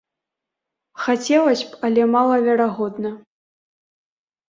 [1.03, 3.17] Хацелася б, але малаверагодна.